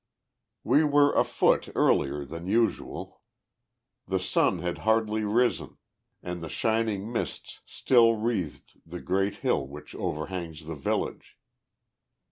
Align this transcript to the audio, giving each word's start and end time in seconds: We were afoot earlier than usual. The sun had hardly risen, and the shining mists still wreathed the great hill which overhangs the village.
We 0.63 0.83
were 0.83 1.13
afoot 1.13 1.69
earlier 1.75 2.25
than 2.25 2.47
usual. 2.47 3.21
The 4.07 4.17
sun 4.17 4.57
had 4.57 4.79
hardly 4.79 5.21
risen, 5.23 5.77
and 6.23 6.41
the 6.43 6.49
shining 6.49 7.11
mists 7.13 7.59
still 7.67 8.15
wreathed 8.15 8.79
the 8.83 8.99
great 8.99 9.35
hill 9.45 9.67
which 9.67 9.93
overhangs 9.93 10.65
the 10.65 10.73
village. 10.73 11.37